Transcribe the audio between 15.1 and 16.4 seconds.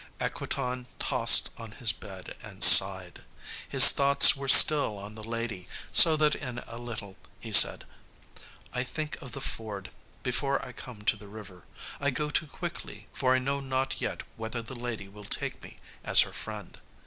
take me as her